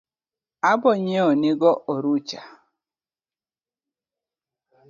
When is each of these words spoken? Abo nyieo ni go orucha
Abo 0.71 0.91
nyieo 1.03 1.31
ni 1.41 1.51
go 1.59 1.71
orucha 1.93 2.41